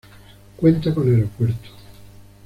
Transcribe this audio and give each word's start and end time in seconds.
Cuenta 0.57 0.95
con 0.95 1.07
aeropuerto. 1.13 1.69